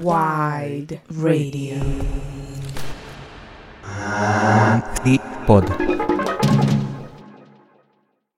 Wide 0.00 0.98
Radio. 1.10 1.78
Pod. 5.46 5.68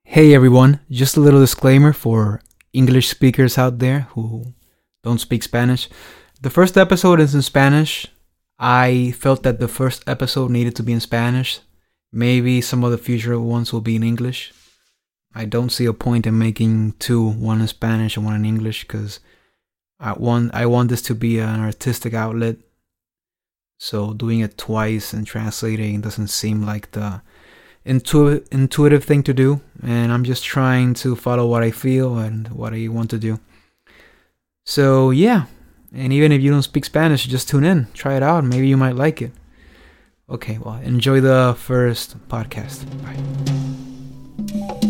Hey 0.02 0.34
everyone, 0.34 0.80
just 0.90 1.16
a 1.16 1.20
little 1.20 1.38
disclaimer 1.38 1.92
for 1.92 2.42
English 2.72 3.10
speakers 3.10 3.58
out 3.58 3.78
there 3.78 4.08
who 4.10 4.54
don't 5.04 5.20
speak 5.20 5.44
Spanish. 5.44 5.88
The 6.40 6.50
first 6.50 6.76
episode 6.76 7.20
is 7.20 7.32
in 7.32 7.42
Spanish. 7.42 8.08
I 8.58 9.12
felt 9.12 9.44
that 9.44 9.60
the 9.60 9.68
first 9.68 10.02
episode 10.08 10.50
needed 10.50 10.74
to 10.76 10.82
be 10.82 10.92
in 10.92 10.98
Spanish. 10.98 11.60
Maybe 12.12 12.60
some 12.60 12.82
of 12.82 12.90
the 12.90 12.98
future 12.98 13.38
ones 13.38 13.72
will 13.72 13.80
be 13.80 13.94
in 13.94 14.02
English. 14.02 14.52
I 15.32 15.44
don't 15.44 15.70
see 15.70 15.84
a 15.84 15.92
point 15.92 16.26
in 16.26 16.36
making 16.36 16.94
two, 16.98 17.24
one 17.24 17.60
in 17.60 17.68
Spanish 17.68 18.16
and 18.16 18.26
one 18.26 18.34
in 18.34 18.44
English, 18.44 18.82
because 18.82 19.20
I 20.02 20.12
want 20.14 20.52
I 20.52 20.66
want 20.66 20.90
this 20.90 21.00
to 21.02 21.14
be 21.14 21.38
an 21.38 21.60
artistic 21.60 22.12
outlet. 22.12 22.56
So 23.78 24.12
doing 24.12 24.40
it 24.40 24.58
twice 24.58 25.12
and 25.12 25.26
translating 25.26 26.00
doesn't 26.00 26.28
seem 26.28 26.66
like 26.66 26.90
the 26.90 27.22
intu- 27.84 28.44
intuitive 28.50 29.04
thing 29.04 29.22
to 29.24 29.32
do, 29.32 29.60
and 29.82 30.12
I'm 30.12 30.24
just 30.24 30.44
trying 30.44 30.94
to 30.94 31.16
follow 31.16 31.46
what 31.46 31.62
I 31.62 31.70
feel 31.70 32.18
and 32.18 32.48
what 32.48 32.74
I 32.74 32.88
want 32.88 33.10
to 33.10 33.18
do. 33.18 33.38
So 34.66 35.10
yeah, 35.10 35.46
and 35.94 36.12
even 36.12 36.32
if 36.32 36.42
you 36.42 36.50
don't 36.50 36.62
speak 36.62 36.84
Spanish, 36.84 37.26
just 37.26 37.48
tune 37.48 37.64
in, 37.64 37.86
try 37.94 38.16
it 38.16 38.22
out, 38.22 38.44
maybe 38.44 38.66
you 38.68 38.76
might 38.76 38.96
like 38.96 39.22
it. 39.22 39.32
Okay, 40.28 40.58
well, 40.58 40.76
enjoy 40.76 41.20
the 41.20 41.54
first 41.58 42.16
podcast. 42.28 42.86
Bye. 43.02 44.88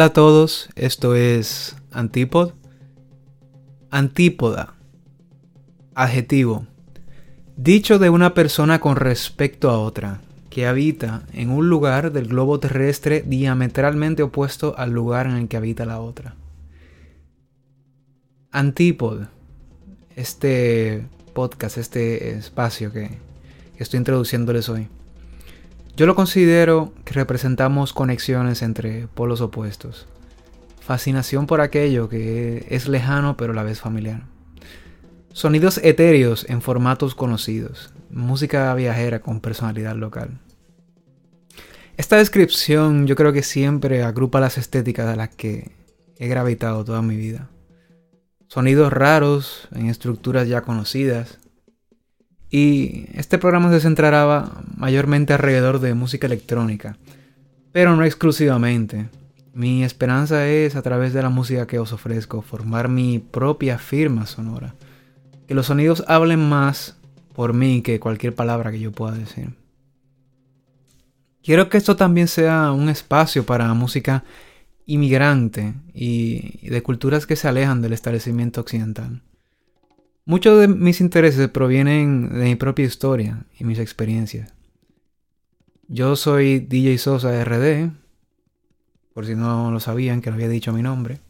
Hola 0.00 0.06
a 0.06 0.12
todos, 0.14 0.70
esto 0.76 1.14
es 1.14 1.76
Antipod. 1.92 2.54
Antípoda. 3.90 4.72
Adjetivo. 5.94 6.66
Dicho 7.58 7.98
de 7.98 8.08
una 8.08 8.32
persona 8.32 8.80
con 8.80 8.96
respecto 8.96 9.68
a 9.68 9.78
otra, 9.78 10.22
que 10.48 10.66
habita 10.66 11.24
en 11.34 11.50
un 11.50 11.68
lugar 11.68 12.12
del 12.12 12.28
globo 12.28 12.58
terrestre 12.58 13.22
diametralmente 13.26 14.22
opuesto 14.22 14.74
al 14.78 14.90
lugar 14.90 15.26
en 15.26 15.36
el 15.36 15.48
que 15.48 15.58
habita 15.58 15.84
la 15.84 16.00
otra. 16.00 16.34
Antípod. 18.52 19.24
Este 20.16 21.04
podcast, 21.34 21.76
este 21.76 22.38
espacio 22.38 22.90
que 22.90 23.18
estoy 23.76 23.98
introduciéndoles 23.98 24.70
hoy. 24.70 24.88
Yo 25.96 26.06
lo 26.06 26.14
considero 26.14 26.92
que 27.04 27.14
representamos 27.14 27.92
conexiones 27.92 28.62
entre 28.62 29.06
polos 29.08 29.40
opuestos. 29.40 30.06
Fascinación 30.80 31.46
por 31.46 31.60
aquello 31.60 32.08
que 32.08 32.66
es 32.70 32.88
lejano 32.88 33.36
pero 33.36 33.52
a 33.52 33.56
la 33.56 33.62
vez 33.62 33.80
familiar. 33.80 34.22
Sonidos 35.32 35.78
etéreos 35.82 36.46
en 36.48 36.62
formatos 36.62 37.14
conocidos. 37.14 37.92
Música 38.10 38.74
viajera 38.74 39.20
con 39.20 39.40
personalidad 39.40 39.94
local. 39.94 40.40
Esta 41.96 42.16
descripción 42.16 43.06
yo 43.06 43.14
creo 43.14 43.32
que 43.32 43.42
siempre 43.42 44.02
agrupa 44.02 44.40
las 44.40 44.58
estéticas 44.58 45.06
a 45.06 45.16
las 45.16 45.28
que 45.28 45.72
he 46.16 46.28
gravitado 46.28 46.84
toda 46.84 47.02
mi 47.02 47.16
vida. 47.16 47.50
Sonidos 48.48 48.92
raros 48.92 49.68
en 49.72 49.86
estructuras 49.86 50.48
ya 50.48 50.62
conocidas, 50.62 51.38
y 52.50 53.06
este 53.14 53.38
programa 53.38 53.70
se 53.70 53.80
centrará 53.80 54.50
mayormente 54.76 55.32
alrededor 55.32 55.78
de 55.78 55.94
música 55.94 56.26
electrónica, 56.26 56.96
pero 57.72 57.94
no 57.94 58.04
exclusivamente. 58.04 59.08
Mi 59.52 59.84
esperanza 59.84 60.48
es, 60.48 60.74
a 60.74 60.82
través 60.82 61.12
de 61.12 61.22
la 61.22 61.28
música 61.28 61.66
que 61.66 61.78
os 61.78 61.92
ofrezco, 61.92 62.42
formar 62.42 62.88
mi 62.88 63.18
propia 63.18 63.78
firma 63.78 64.26
sonora. 64.26 64.74
Que 65.46 65.54
los 65.54 65.66
sonidos 65.66 66.04
hablen 66.06 66.48
más 66.48 66.96
por 67.34 67.52
mí 67.52 67.82
que 67.82 68.00
cualquier 68.00 68.34
palabra 68.34 68.70
que 68.70 68.80
yo 68.80 68.92
pueda 68.92 69.12
decir. 69.12 69.54
Quiero 71.42 71.68
que 71.68 71.78
esto 71.78 71.96
también 71.96 72.28
sea 72.28 72.72
un 72.72 72.88
espacio 72.88 73.46
para 73.46 73.72
música 73.74 74.24
inmigrante 74.86 75.74
y 75.94 76.68
de 76.68 76.82
culturas 76.82 77.26
que 77.26 77.36
se 77.36 77.48
alejan 77.48 77.80
del 77.80 77.92
establecimiento 77.92 78.60
occidental. 78.60 79.22
Muchos 80.26 80.60
de 80.60 80.68
mis 80.68 81.00
intereses 81.00 81.48
provienen 81.48 82.28
de 82.28 82.44
mi 82.44 82.54
propia 82.54 82.84
historia 82.84 83.46
y 83.58 83.64
mis 83.64 83.78
experiencias. 83.78 84.52
Yo 85.88 86.14
soy 86.14 86.60
DJ 86.60 86.98
Sosa 86.98 87.42
RD, 87.42 87.90
por 89.14 89.24
si 89.24 89.34
no 89.34 89.70
lo 89.70 89.80
sabían 89.80 90.20
que 90.20 90.28
lo 90.28 90.34
había 90.34 90.48
dicho 90.48 90.74
mi 90.74 90.82
nombre. 90.82 91.20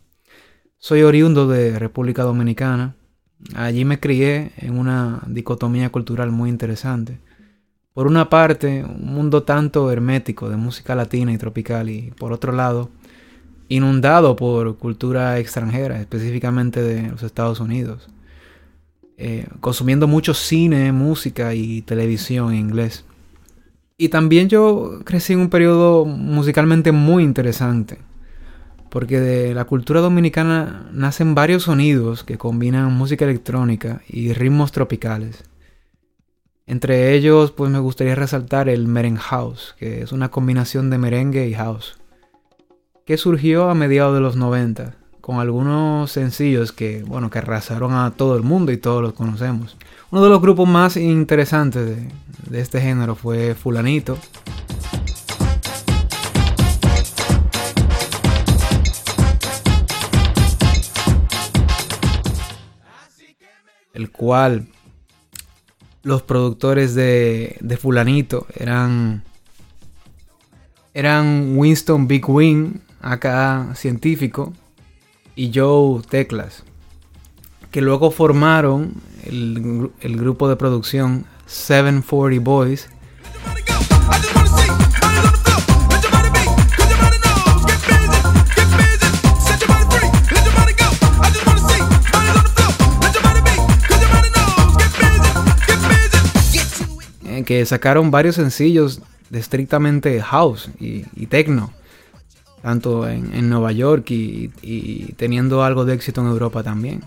Soy 0.79 1.03
oriundo 1.03 1.47
de 1.47 1.79
República 1.79 2.25
Dominicana. 2.25 2.97
Allí 3.55 3.85
me 3.85 4.01
crié 4.01 4.51
en 4.57 4.77
una 4.77 5.23
dicotomía 5.29 5.91
cultural 5.91 6.33
muy 6.33 6.51
interesante. 6.51 7.21
Por 7.95 8.09
una 8.09 8.29
parte, 8.29 8.85
un 8.85 9.15
mundo 9.15 9.45
tanto 9.45 9.91
hermético 9.93 10.51
de 10.51 10.57
música 10.57 10.97
latina 10.97 11.33
y 11.33 11.39
tropical 11.39 11.89
y 11.91 12.11
por 12.11 12.33
otro 12.33 12.53
lado, 12.53 12.91
inundado 13.69 14.35
por 14.35 14.79
cultura 14.79 15.39
extranjera, 15.39 16.01
específicamente 16.01 16.83
de 16.83 17.09
los 17.09 17.23
Estados 17.23 17.61
Unidos 17.61 18.09
eh, 19.23 19.47
consumiendo 19.61 20.09
mucho 20.09 20.33
cine, 20.33 20.93
música 20.93 21.55
y 21.55 21.83
televisión 21.83 22.55
en 22.55 22.59
inglés. 22.59 23.05
Y 23.99 24.09
también 24.09 24.49
yo 24.49 25.01
crecí 25.05 25.35
en 25.35 25.41
un 25.41 25.51
periodo 25.51 26.07
musicalmente 26.07 26.91
muy 26.91 27.23
interesante, 27.23 27.99
porque 28.89 29.21
de 29.21 29.53
la 29.53 29.67
cultura 29.67 30.01
dominicana 30.01 30.89
nacen 30.95 31.35
varios 31.35 31.65
sonidos 31.65 32.25
que 32.25 32.39
combinan 32.39 32.95
música 32.95 33.27
electrónica 33.27 34.01
y 34.09 34.33
ritmos 34.33 34.73
tropicales. 34.73 35.45
Entre 36.67 37.13
ellos, 37.13 37.51
pues 37.51 37.71
me 37.71 37.79
gustaría 37.79 38.15
resaltar 38.15 38.71
el 38.71 38.89
merengue 38.89 39.21
house, 39.21 39.75
que 39.79 40.01
es 40.01 40.13
una 40.13 40.31
combinación 40.31 40.89
de 40.89 40.97
merengue 40.97 41.47
y 41.47 41.53
house, 41.53 41.99
que 43.05 43.19
surgió 43.19 43.69
a 43.69 43.75
mediados 43.75 44.15
de 44.15 44.21
los 44.21 44.37
90 44.37 45.00
con 45.31 45.39
algunos 45.39 46.11
sencillos 46.11 46.73
que, 46.73 47.05
bueno, 47.05 47.31
que 47.31 47.39
arrasaron 47.39 47.95
a 47.95 48.11
todo 48.11 48.37
el 48.37 48.43
mundo 48.43 48.73
y 48.73 48.79
todos 48.79 49.01
los 49.01 49.13
conocemos. 49.13 49.77
Uno 50.11 50.25
de 50.25 50.29
los 50.29 50.43
grupos 50.43 50.69
más 50.69 50.97
interesantes 50.97 51.87
de, 52.49 52.61
este 52.61 52.81
género 52.81 53.15
fue 53.15 53.55
Fulanito. 53.55 54.19
El 63.95 64.11
cual 64.11 64.67
los 66.03 66.23
productores 66.23 66.97
de, 66.97 67.57
de 67.61 67.77
Fulanito 67.77 68.49
eran 68.57 69.23
eran 70.93 71.57
Winston 71.57 72.09
Big 72.09 72.29
Wing, 72.29 72.81
acá 73.01 73.69
científico, 73.77 74.53
y 75.37 75.53
Joe 75.55 76.03
Teclas, 76.09 76.65
que 77.71 77.81
luego 77.81 78.11
formaron 78.11 78.95
el, 79.25 79.91
grupo 80.17 80.49
de 80.49 80.57
producción 80.57 81.27
740 81.47 82.45
Boys. 82.45 82.89
que 97.51 97.67
sacaron 97.67 98.13
varios 98.13 98.37
sencillos 98.37 99.01
de 99.29 99.41
estrictamente 99.41 100.23
house 100.23 100.71
y, 100.79 101.27
techno, 101.27 101.73
tanto 102.63 103.09
en, 103.09 103.49
Nueva 103.49 103.73
York 103.73 104.11
y, 104.11 105.13
teniendo 105.17 105.63
algo 105.65 105.85
de 105.85 105.95
éxito 105.95 106.21
en 106.21 106.29
Europa 106.29 106.63
también. 106.63 107.03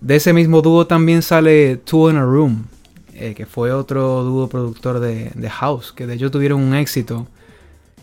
De 0.00 0.16
ese 0.16 0.32
mismo 0.32 0.62
dúo 0.62 0.86
también 0.86 1.22
sale 1.22 1.76
Two 1.76 2.10
in 2.10 2.16
a 2.16 2.22
Room, 2.22 2.66
eh, 3.14 3.34
que 3.34 3.46
fue 3.46 3.72
otro 3.72 4.22
dúo 4.22 4.48
productor 4.48 5.00
de, 5.00 5.50
house, 5.50 5.92
que 5.92 6.06
de 6.06 6.14
hecho 6.14 6.30
tuvieron 6.30 6.60
un 6.62 6.74
éxito 6.74 7.26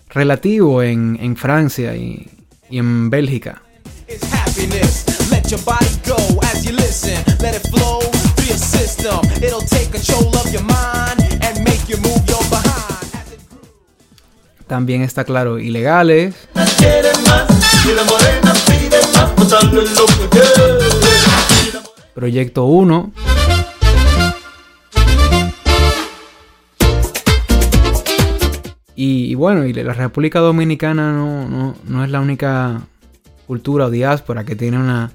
relativo 0.09 0.83
en, 0.83 1.35
Francia 1.37 1.95
y, 1.95 2.29
en 2.69 3.09
Bélgica. 3.09 3.61
También 14.67 15.03
está 15.03 15.23
claro, 15.23 15.59
ilegales. 15.59 16.33
Proyecto 22.15 22.65
1. 22.65 23.11
Y, 28.95 29.35
bueno, 29.35 29.65
y 29.65 29.73
la 29.73 29.93
República 29.93 30.39
Dominicana 30.39 31.11
no, 31.11 32.03
es 32.03 32.09
la 32.09 32.21
única 32.21 32.81
cultura 33.45 33.85
o 33.85 33.89
diáspora 33.91 34.45
que 34.45 34.55
tiene 34.55 34.79
una 34.79 35.11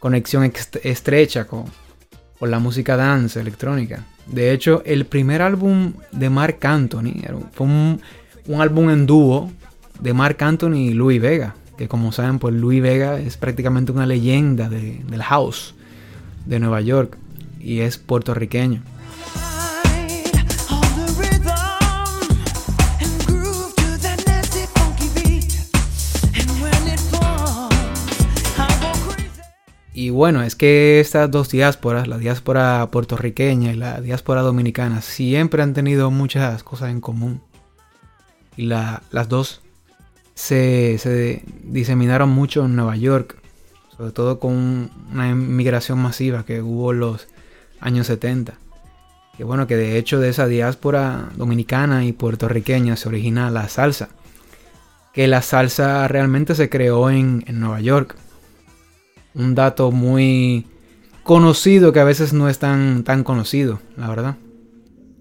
conexión 0.00 0.52
estrecha 0.82 1.46
con, 1.46 1.64
con 2.38 2.50
la 2.50 2.58
música 2.58 2.96
dance 2.96 3.40
electrónica. 3.40 4.04
De 4.26 4.52
hecho, 4.52 4.82
el 4.84 5.06
primer 5.06 5.40
álbum 5.40 5.94
de 6.10 6.28
Mark 6.28 6.58
Anthony 6.62 7.22
fue 7.52 7.66
un, 7.66 8.00
álbum 8.58 8.90
en 8.90 9.06
dúo 9.06 9.50
de 10.00 10.12
Mark 10.14 10.36
Anthony 10.40 10.74
y 10.74 10.94
Louis 10.94 11.20
Vega. 11.20 11.54
Que 11.76 11.88
como 11.88 12.12
saben, 12.12 12.38
pues 12.38 12.54
Louis 12.54 12.82
Vega 12.82 13.18
es 13.18 13.36
prácticamente 13.36 13.92
una 13.92 14.06
leyenda 14.06 14.68
del 14.68 15.22
house 15.22 15.74
de 16.46 16.58
Nueva 16.58 16.80
York 16.80 17.16
y 17.60 17.80
es 17.80 17.98
puertorriqueño. 17.98 18.82
Y 29.94 30.10
bueno, 30.10 30.42
es 30.42 30.56
que 30.56 30.98
estas 30.98 31.30
dos 31.30 31.50
diásporas, 31.50 32.08
la 32.08 32.18
diáspora 32.18 32.88
puertorriqueña 32.90 33.72
y 33.72 33.76
la 33.76 34.00
diáspora 34.00 34.40
dominicana, 34.42 35.00
siempre 35.00 35.62
han 35.62 35.74
tenido 35.74 36.10
muchas 36.10 36.64
cosas 36.64 36.90
en 36.90 37.00
común. 37.00 37.40
Y 38.56 38.66
las 38.66 39.28
dos 39.28 39.62
se, 40.34 41.42
diseminaron 41.62 42.30
mucho 42.30 42.64
en 42.64 42.76
Nueva 42.76 42.96
York, 42.96 43.36
sobre 43.96 44.12
todo 44.12 44.38
con 44.38 44.90
una 45.12 45.30
inmigración 45.30 45.98
masiva 45.98 46.44
que 46.44 46.62
hubo 46.62 46.92
en 46.92 47.00
los 47.00 47.28
años 47.80 48.06
70. 48.06 48.54
Que 49.36 49.44
bueno, 49.44 49.66
que 49.66 49.76
de 49.76 49.96
hecho 49.96 50.20
de 50.20 50.28
esa 50.28 50.46
diáspora 50.46 51.30
dominicana 51.36 52.04
y 52.04 52.12
puertorriqueña 52.12 52.96
se 52.96 53.08
origina 53.08 53.50
la 53.50 53.68
salsa. 53.68 54.10
Que 55.14 55.26
la 55.26 55.42
salsa 55.42 56.06
realmente 56.08 56.54
se 56.54 56.68
creó 56.68 57.10
en, 57.10 57.44
en 57.46 57.60
Nueva 57.60 57.80
York 57.80 58.16
un 59.34 59.54
dato 59.54 59.90
muy 59.90 60.66
conocido 61.22 61.92
que 61.92 62.00
a 62.00 62.04
veces 62.04 62.32
no 62.32 62.48
es 62.48 62.58
tan, 62.58 63.04
tan 63.04 63.24
conocido, 63.24 63.80
la 63.96 64.08
verdad. 64.08 64.36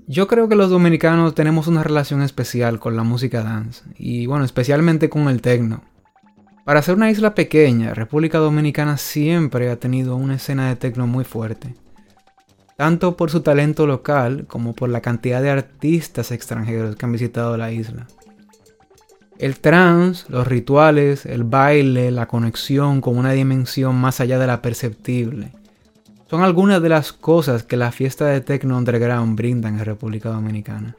Yo 0.08 0.28
creo 0.28 0.50
que 0.50 0.56
los 0.56 0.70
dominicanos 0.70 1.36
tenemos 1.36 1.68
una 1.68 1.84
relación 1.84 2.22
especial 2.22 2.80
con 2.80 2.96
la 2.96 3.04
música 3.04 3.44
dance 3.44 3.84
y 3.98 4.26
bueno, 4.26 4.44
especialmente 4.44 5.10
con 5.10 5.30
el 5.30 5.42
techno. 5.42 5.84
Para 6.66 6.82
ser 6.82 6.96
una 6.96 7.10
isla 7.10 7.34
pequeña, 7.34 7.94
República 7.94 8.38
Dominicana 8.38 8.98
siempre 8.98 9.70
ha 9.70 9.80
tenido 9.80 10.16
una 10.16 10.36
escena 10.36 10.70
de 10.70 10.76
techno 10.76 11.08
muy 11.08 11.24
fuerte. 11.24 11.76
Tanto 12.78 13.16
por 13.16 13.30
su 13.30 13.42
talento 13.42 13.88
local 13.88 14.46
como 14.48 14.74
por 14.74 14.90
la 14.90 15.02
cantidad 15.02 15.42
de 15.42 15.52
artistas 15.52 16.32
extranjeros 16.32 16.96
que 16.96 17.06
han 17.06 17.12
visitado 17.12 17.56
la 17.58 17.72
isla. 17.72 18.08
El 19.38 19.60
trance, 19.60 20.26
los 20.30 20.48
rituales, 20.48 21.26
el 21.26 21.44
baile, 21.44 22.12
la 22.12 22.28
conexión 22.28 23.02
con 23.02 23.18
una 23.18 23.32
dimensión 23.32 23.96
más 23.96 24.20
allá 24.20 24.38
de 24.38 24.48
la 24.48 24.62
perceptible. 24.62 25.52
Son 26.32 26.44
algunas 26.44 26.82
de 26.82 26.88
las 26.88 27.12
cosas 27.12 27.64
que 27.64 27.76
la 27.76 27.92
fiesta 27.92 28.26
de 28.28 28.40
Tecno 28.40 28.78
Underground 28.78 29.36
brinda 29.36 29.68
en 29.68 29.84
República 29.84 30.30
Dominicana. 30.30 30.96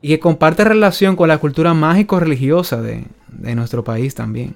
Y 0.00 0.10
que 0.10 0.20
comparte 0.20 0.62
relación 0.62 1.16
con 1.16 1.26
la 1.26 1.38
cultura 1.38 1.74
mágico-religiosa 1.74 2.80
de, 2.80 3.04
de 3.26 3.56
nuestro 3.56 3.82
país 3.82 4.14
también. 4.14 4.54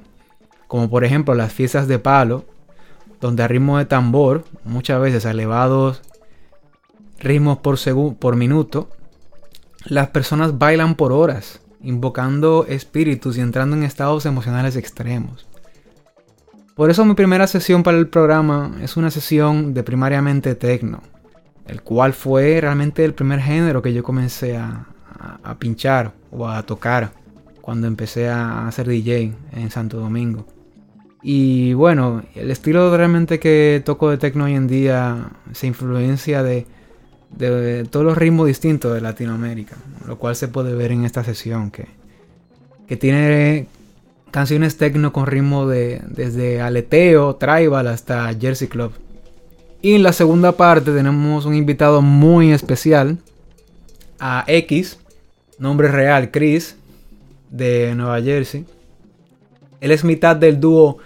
Como 0.68 0.88
por 0.88 1.02
ejemplo 1.04 1.34
las 1.34 1.52
fiestas 1.52 1.88
de 1.88 1.98
palo, 1.98 2.44
donde 3.20 3.42
a 3.42 3.48
ritmo 3.48 3.78
de 3.78 3.86
tambor, 3.86 4.44
muchas 4.62 5.00
veces 5.00 5.24
elevados 5.24 6.00
ritmos 7.18 7.58
por, 7.58 7.76
por 8.20 8.36
minuto, 8.36 8.90
las 9.84 10.10
personas 10.10 10.58
bailan 10.58 10.94
por 10.94 11.10
horas 11.10 11.60
invocando 11.82 12.66
espíritus 12.68 13.36
y 13.36 13.40
entrando 13.40 13.74
en 13.74 13.82
estados 13.82 14.26
emocionales 14.26 14.76
extremos. 14.76 15.48
Por 16.78 16.90
eso 16.90 17.04
mi 17.04 17.14
primera 17.14 17.48
sesión 17.48 17.82
para 17.82 17.98
el 17.98 18.06
programa 18.06 18.78
es 18.80 18.96
una 18.96 19.10
sesión 19.10 19.74
de 19.74 19.82
primariamente 19.82 20.54
techno, 20.54 21.02
el 21.66 21.82
cual 21.82 22.12
fue 22.12 22.60
realmente 22.60 23.04
el 23.04 23.14
primer 23.14 23.40
género 23.40 23.82
que 23.82 23.92
yo 23.92 24.04
comencé 24.04 24.56
a, 24.56 24.86
pinchar 25.58 26.12
o 26.30 26.48
a 26.48 26.62
tocar 26.62 27.10
cuando 27.60 27.88
empecé 27.88 28.28
a 28.28 28.68
hacer 28.68 28.86
DJ 28.86 29.34
en 29.54 29.72
Santo 29.72 29.98
Domingo. 29.98 30.46
Y 31.20 31.72
bueno, 31.72 32.22
el 32.36 32.48
estilo 32.52 32.96
realmente 32.96 33.40
que 33.40 33.82
toco 33.84 34.10
de 34.10 34.18
techno 34.18 34.44
hoy 34.44 34.54
en 34.54 34.68
día 34.68 35.30
se 35.50 35.66
influencia 35.66 36.44
de 36.44 36.64
de 37.30 37.88
todos 37.90 38.06
los 38.06 38.16
ritmos 38.16 38.46
distintos 38.46 38.94
de 38.94 39.00
Latinoamérica, 39.00 39.74
lo 40.06 40.16
cual 40.16 40.36
se 40.36 40.46
puede 40.46 40.76
ver 40.76 40.92
en 40.92 41.04
esta 41.04 41.24
sesión 41.24 41.72
que, 41.72 41.88
que 42.86 42.96
tiene 42.96 43.66
canciones 44.30 44.76
techno 44.76 45.12
con 45.12 45.26
ritmo 45.26 45.66
de 45.66 46.00
desde 46.08 46.60
aleteo, 46.60 47.36
tribal 47.36 47.86
hasta 47.88 48.32
Jersey 48.38 48.68
Club. 48.68 48.92
Y 49.80 49.94
en 49.94 50.02
la 50.02 50.12
segunda 50.12 50.52
parte 50.52 50.92
tenemos 50.92 51.46
un 51.46 51.54
invitado 51.54 52.02
muy 52.02 52.52
especial 52.52 53.18
a 54.18 54.44
X, 54.46 54.98
nombre 55.58 55.88
real 55.88 56.30
Chris 56.30 56.76
de 57.50 57.94
Nueva 57.94 58.20
Jersey. 58.20 58.66
Él 59.80 59.92
es 59.92 60.04
mitad 60.04 60.36
del 60.36 60.58
dúo 60.58 60.98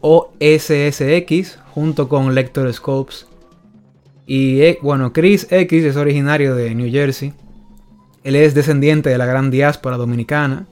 OSSX 0.00 1.58
junto 1.74 2.08
con 2.08 2.34
Lector 2.34 2.72
Scopes 2.72 3.26
y 4.26 4.62
eh, 4.62 4.78
bueno, 4.80 5.12
Chris 5.12 5.48
X 5.50 5.84
es 5.84 5.96
originario 5.96 6.54
de 6.54 6.72
New 6.74 6.90
Jersey. 6.90 7.32
Él 8.22 8.36
es 8.36 8.54
descendiente 8.54 9.10
de 9.10 9.18
la 9.18 9.26
gran 9.26 9.50
diáspora 9.50 9.96
dominicana 9.96 10.66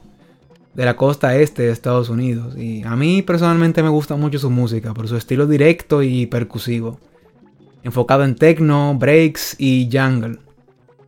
de 0.79 0.85
la 0.85 0.95
costa 0.95 1.35
este 1.35 1.65
de 1.65 1.73
Estados 1.73 2.09
Unidos. 2.09 2.57
Y 2.57 2.85
a 2.85 2.95
mí 2.95 3.23
personalmente 3.23 3.83
me 3.83 3.89
gusta 3.89 4.15
mucho 4.15 4.39
su 4.39 4.49
música 4.49 4.95
por 4.95 5.09
su 5.09 5.17
estilo 5.17 5.49
directo 5.49 6.05
y 6.05 6.27
percusivo. 6.27 7.01
Enfocado 7.83 8.23
en 8.23 8.37
techno, 8.37 8.95
breaks 8.97 9.57
y 9.59 9.91
jungle. 9.93 10.39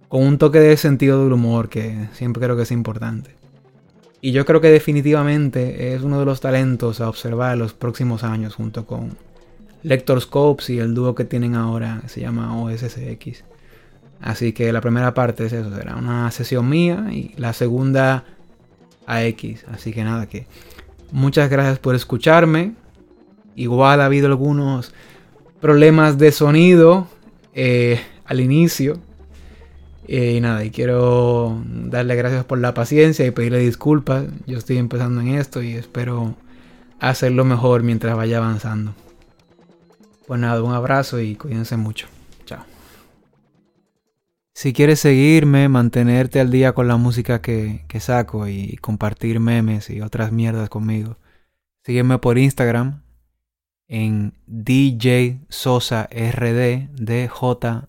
Con 0.09 0.25
un 0.25 0.39
toque 0.39 0.59
de 0.59 0.77
sentido 0.77 1.23
del 1.23 1.35
humor 1.35 1.69
que 1.69 2.09
siempre 2.15 2.43
creo 2.43 2.57
que 2.57 2.65
es 2.65 2.73
importante. 2.73 3.37
Y 4.21 4.33
yo 4.33 4.45
creo 4.45 4.61
que 4.61 4.73
definitivamente 4.73 5.95
es 5.95 6.03
uno 6.03 6.19
de 6.19 6.25
los 6.25 6.41
talentos 6.41 7.00
a 7.00 7.09
observar 7.09 7.53
en 7.53 7.61
los 7.61 7.73
próximos 7.73 8.25
años 8.25 8.57
junto 8.57 8.87
con 8.87 9.17
Lector 9.85 10.21
Scopes 10.21 10.71
y 10.71 10.81
el 10.81 10.95
dúo 10.95 11.15
que 11.15 11.25
tienen 11.25 11.55
ahora 11.55 12.03
se 12.09 12.21
llama 12.21 12.61
OSSX. 12.61 13.45
Así 14.21 14.53
que 14.53 14.73
la 14.73 14.81
primera 14.81 15.15
parte 15.15 15.47
es 15.47 15.53
eso, 15.53 15.73
será 15.73 15.95
una 15.95 16.29
sesión 16.33 16.69
mía 16.69 17.07
y 17.12 17.35
la 17.37 17.53
segunda 17.53 18.25
AX. 19.11 19.64
Así 19.73 19.93
que 19.93 20.05
nada, 20.05 20.26
que 20.26 20.47
muchas 21.12 21.50
gracias 21.50 21.79
por 21.79 21.95
escucharme. 21.95 22.75
Igual 23.57 24.00
ha 24.00 24.07
habido 24.07 24.29
algunos 24.29 24.93
problemas 25.61 26.19
de 26.19 26.33
sonido 26.33 27.09
eh, 27.55 28.00
al 28.25 28.40
inicio. 28.40 28.99
Eh, 30.09 30.35
y 30.37 30.40
nada, 30.40 30.64
y 30.64 30.71
quiero 30.71 31.62
darle 31.67 32.17
gracias 32.17 32.45
por 32.45 32.59
la 32.59 32.75
paciencia 32.75 33.26
y 33.26 33.31
pedirle 33.31 33.59
disculpas. 33.59 34.25
Yo 34.47 34.59
estoy 34.59 34.79
empezando 34.79 35.21
en 35.21 35.29
esto 35.29 35.62
y 35.62 35.75
espero 35.75 36.35
hacerlo 36.99 37.45
mejor 37.45 37.83
mientras 37.83 38.17
vaya 38.17 38.38
avanzando. 38.38 38.95
Pues 40.26 40.40
nada, 40.40 40.62
un 40.62 40.73
abrazo 40.73 41.21
y 41.21 41.35
cuídense 41.37 41.76
mucho. 41.76 42.07
Si 44.54 44.73
quieres 44.73 45.00
seguirme, 45.00 45.69
mantenerte 45.69 46.40
al 46.40 46.50
día 46.50 46.73
con 46.73 46.88
la 46.88 46.97
música 46.97 47.40
que, 47.40 47.85
que 47.88 48.00
saco 48.00 48.49
y 48.49 48.76
compartir 48.76 49.40
memes 49.40 49.90
y 49.90 50.00
otras 50.00 50.33
mierdas 50.33 50.69
conmigo, 50.69 51.19
sígueme 51.85 52.19
por 52.19 52.37
Instagram 52.37 53.02
en 53.88 54.35
DJ 54.47 55.40
Sosa 55.49 56.09
RD, 56.12 56.88
DJ 56.92 57.30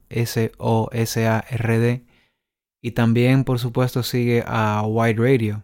S 0.10 0.52
O 0.58 0.90
S 0.92 1.28
A 1.28 1.46
R 1.50 1.80
D 1.80 2.06
y 2.82 2.92
también 2.92 3.44
por 3.44 3.60
supuesto 3.60 4.02
sigue 4.02 4.44
a 4.48 4.84
Wide 4.84 5.22
Radio 5.22 5.64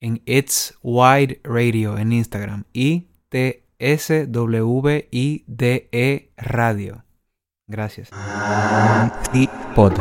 en 0.00 0.22
It's 0.26 0.78
Wide 0.82 1.40
Radio 1.42 1.98
en 1.98 2.12
Instagram 2.12 2.64
y 2.72 3.08
T 3.28 3.64
S 3.78 4.26
W 4.26 5.08
I 5.10 5.44
D 5.46 5.88
E 5.92 6.32
Radio. 6.36 7.04
Gracias. 7.70 8.10
Pod. 9.76 9.94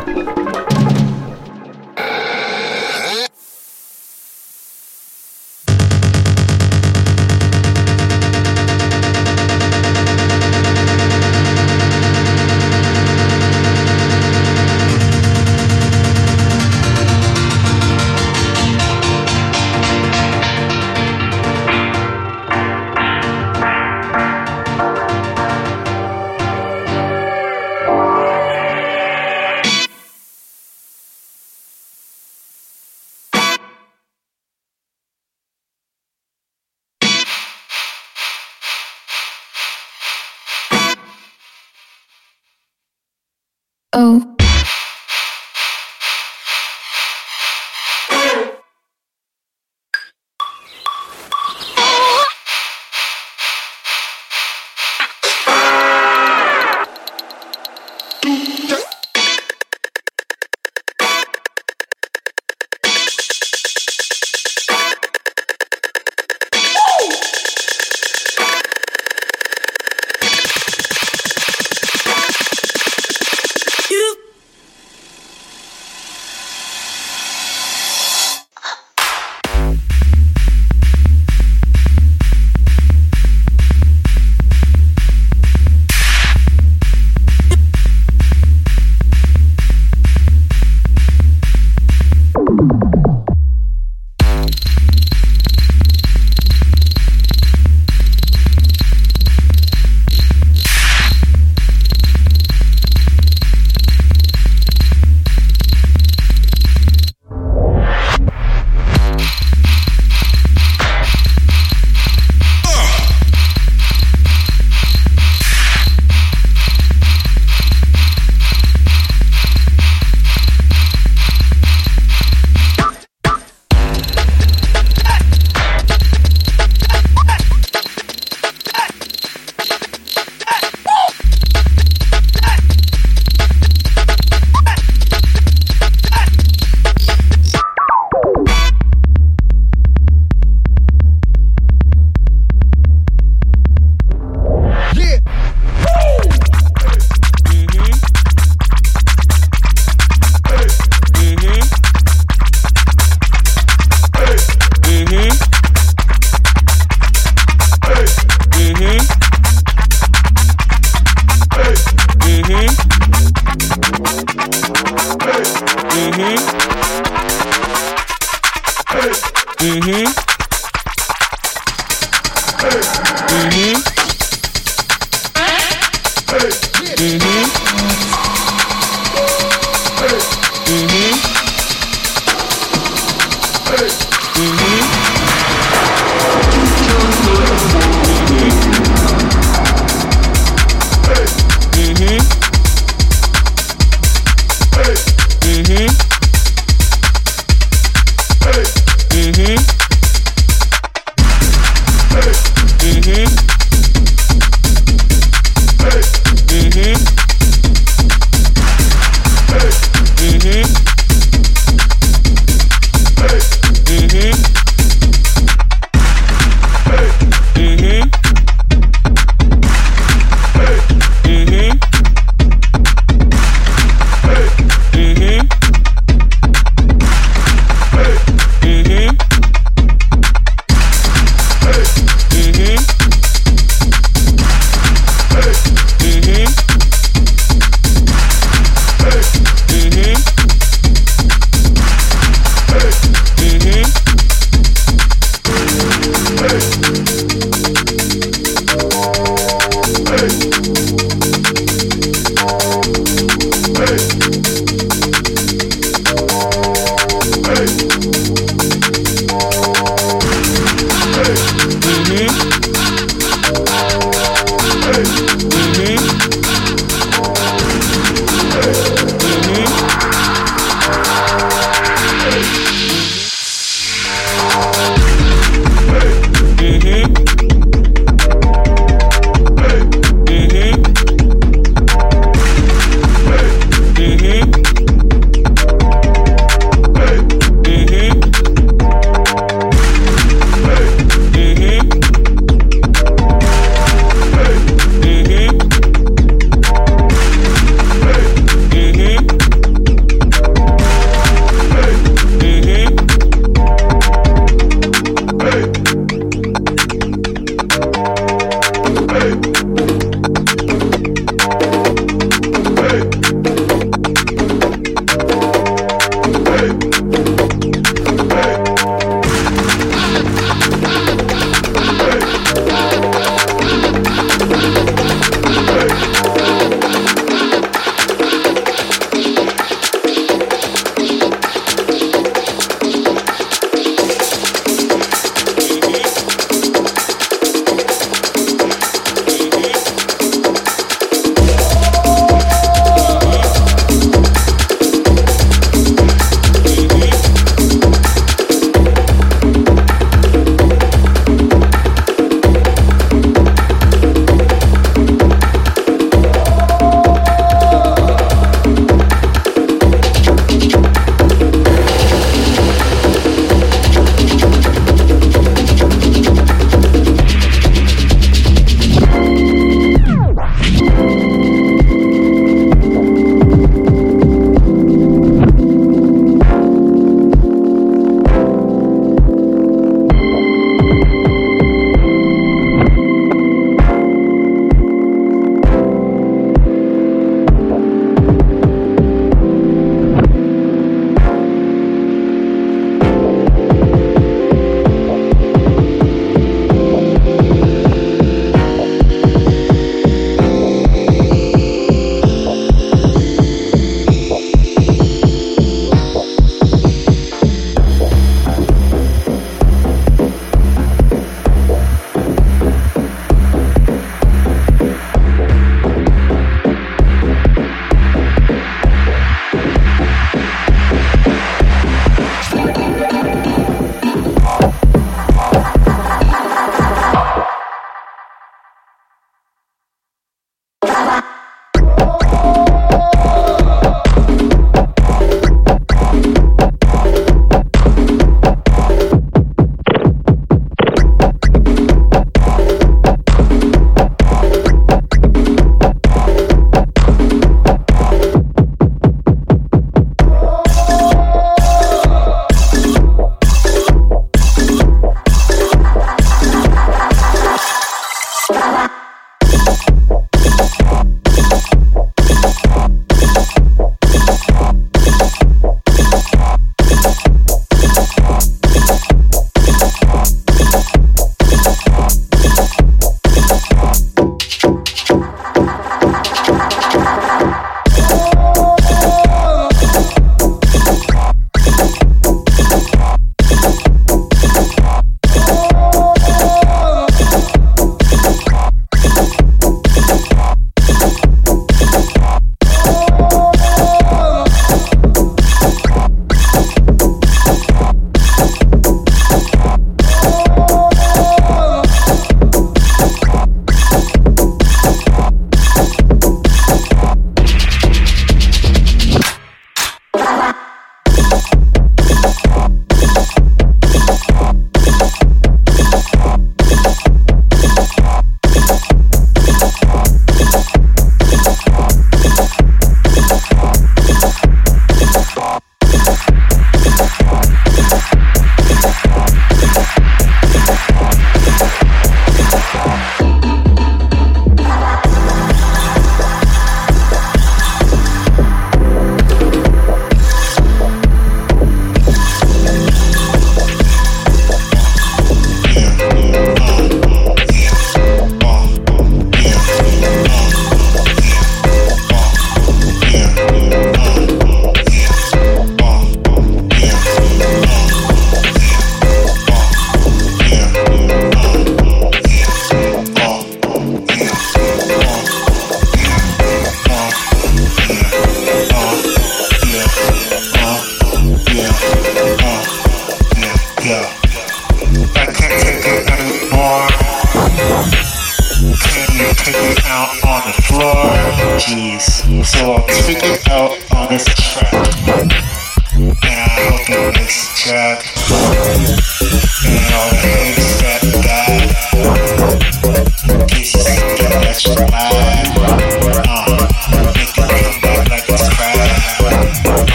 Oh. 43.94 44.29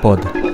Pod. 0.00 0.49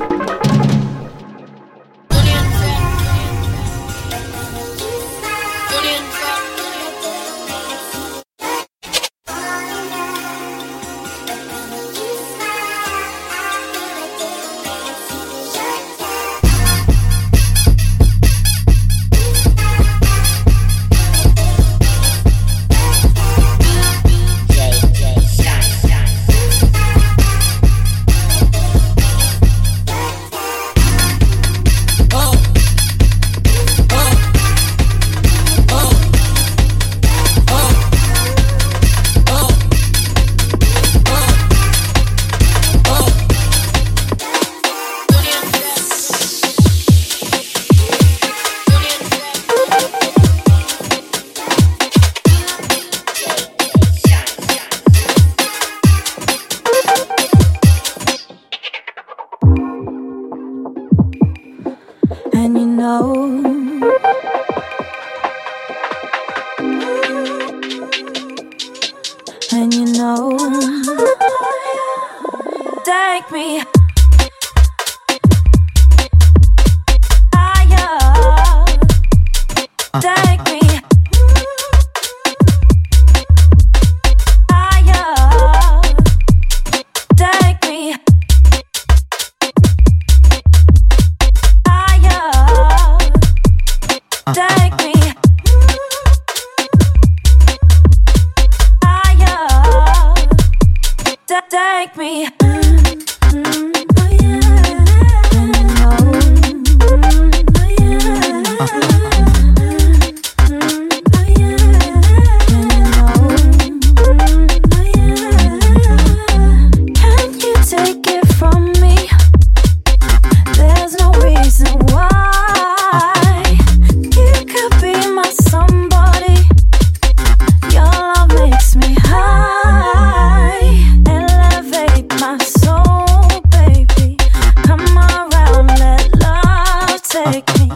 Take 137.32 137.58
me, 137.58 137.75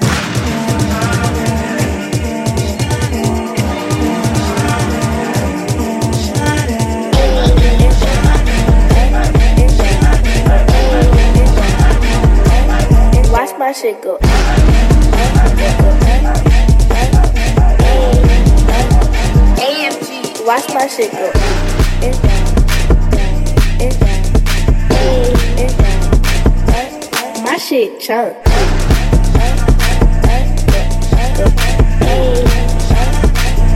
shirt. 28.11 28.35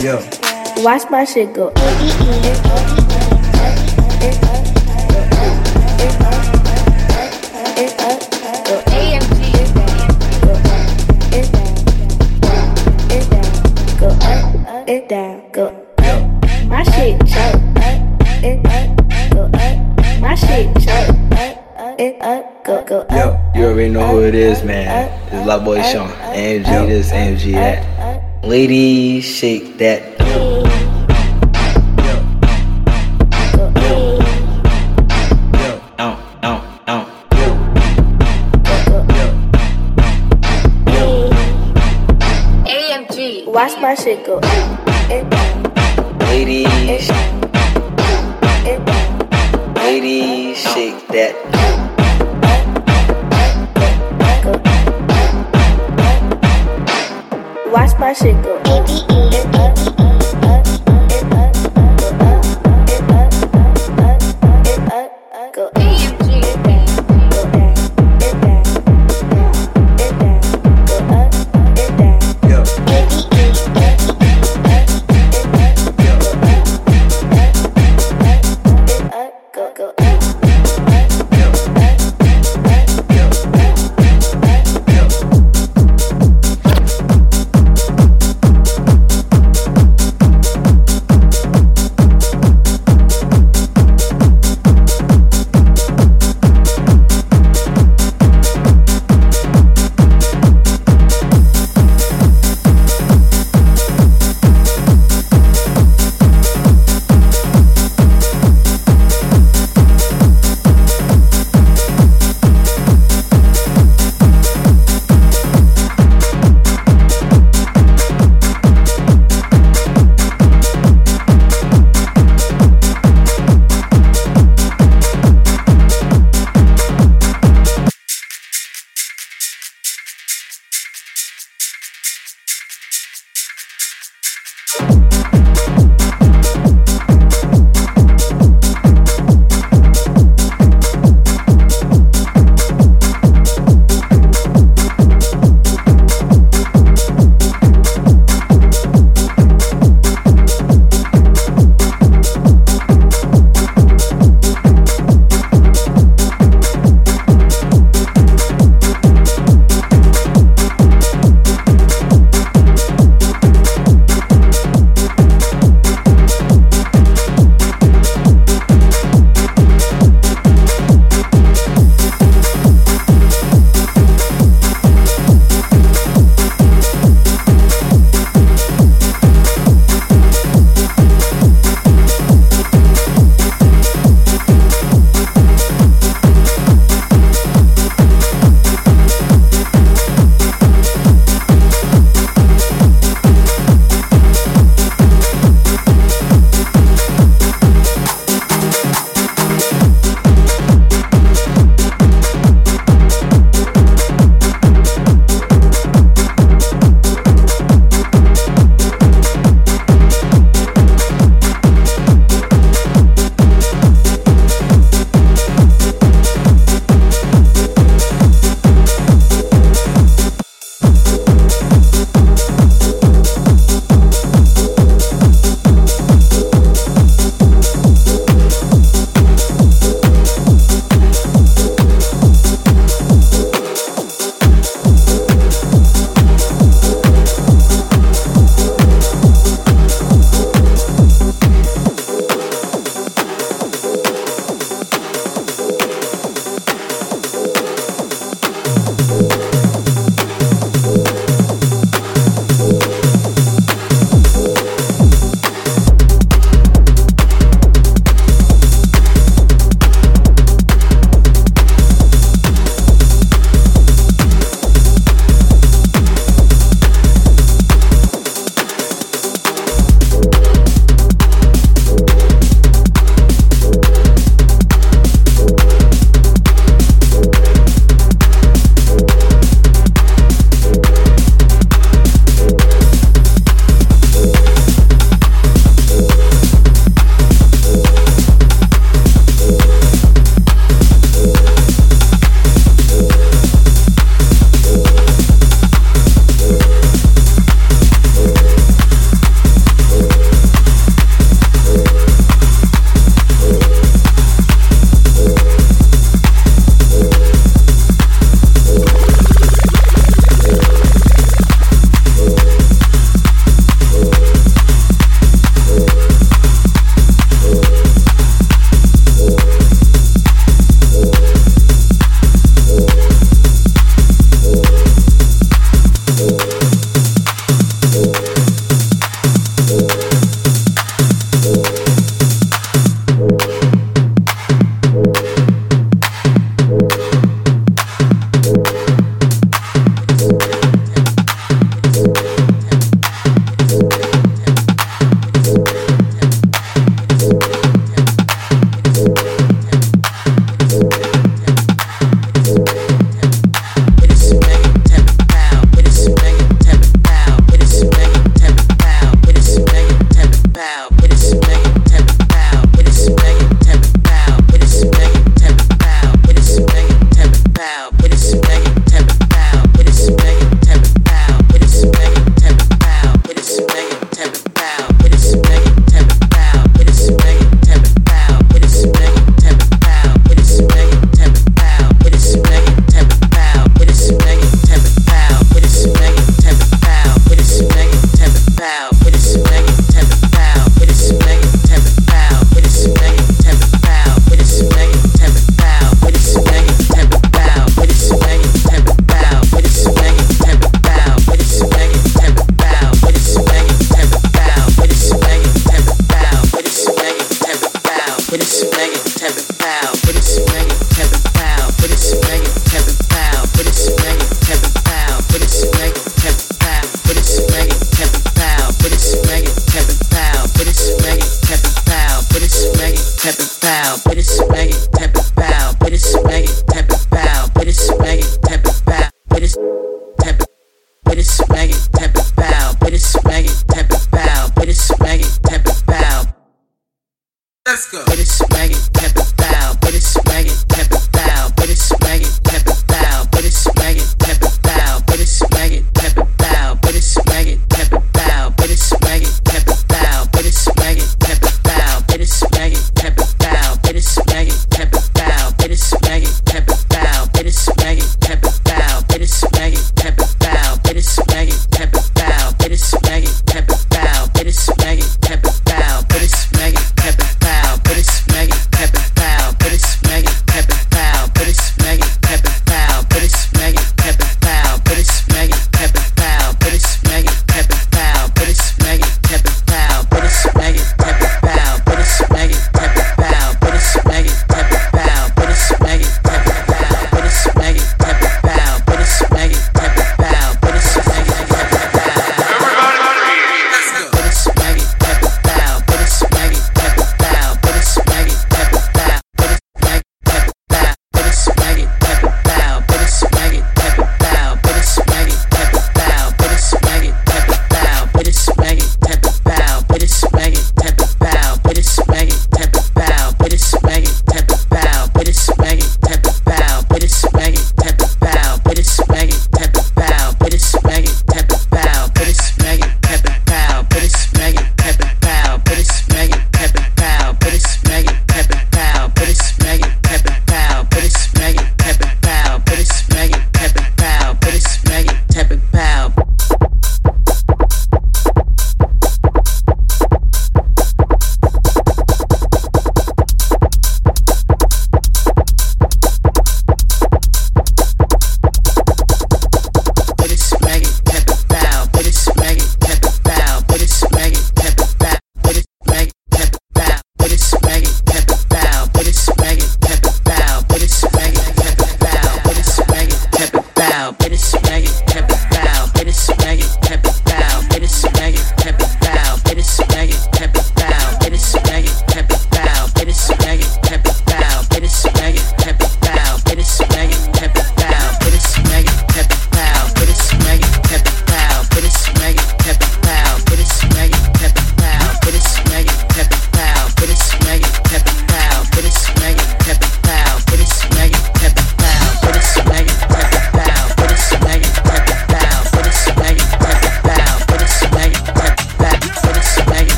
Yeah. 0.00 0.22
Watch 0.84 1.10
my 1.10 1.24
shit 1.24 1.52
go. 1.52 1.72
this 24.50 24.64
man. 24.64 25.30
This 25.30 25.46
Love 25.46 25.64
Boy 25.64 25.80
Sean. 25.82 26.08
AMG 26.34 26.88
this, 26.88 27.12
AMG 27.12 27.52
that. 27.52 28.44
Ladies, 28.44 29.24
shake 29.24 29.78
that. 29.78 30.18
AMG. 42.66 43.46
Watch 43.46 43.80
my 43.80 43.94
shit 43.94 44.26
go. 44.26 44.40